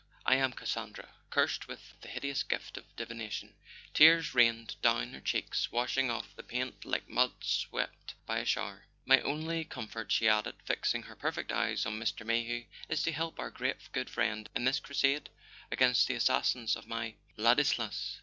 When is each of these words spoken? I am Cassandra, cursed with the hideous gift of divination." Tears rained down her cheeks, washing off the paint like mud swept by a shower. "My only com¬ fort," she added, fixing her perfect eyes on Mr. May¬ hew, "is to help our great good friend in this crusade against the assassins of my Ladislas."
I 0.25 0.33
am 0.37 0.51
Cassandra, 0.53 1.09
cursed 1.29 1.67
with 1.67 1.93
the 2.01 2.07
hideous 2.07 2.41
gift 2.41 2.75
of 2.75 2.95
divination." 2.95 3.53
Tears 3.93 4.33
rained 4.33 4.75
down 4.81 5.13
her 5.13 5.21
cheeks, 5.21 5.71
washing 5.71 6.09
off 6.09 6.35
the 6.35 6.41
paint 6.41 6.85
like 6.85 7.07
mud 7.07 7.33
swept 7.43 8.15
by 8.25 8.39
a 8.39 8.45
shower. 8.45 8.87
"My 9.05 9.19
only 9.21 9.63
com¬ 9.63 9.87
fort," 9.87 10.11
she 10.11 10.27
added, 10.27 10.55
fixing 10.65 11.03
her 11.03 11.15
perfect 11.15 11.51
eyes 11.51 11.85
on 11.85 11.99
Mr. 11.99 12.25
May¬ 12.25 12.43
hew, 12.43 12.65
"is 12.89 13.03
to 13.03 13.11
help 13.11 13.39
our 13.39 13.51
great 13.51 13.91
good 13.91 14.09
friend 14.09 14.49
in 14.55 14.65
this 14.65 14.79
crusade 14.79 15.29
against 15.71 16.07
the 16.07 16.15
assassins 16.15 16.75
of 16.75 16.87
my 16.87 17.13
Ladislas." 17.37 18.17